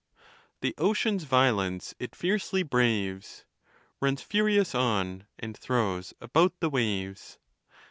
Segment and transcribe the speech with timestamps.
[0.61, 3.45] The ocean's violence it fiercely braves;
[4.01, 7.37] Euns furious on, and throws about the waves.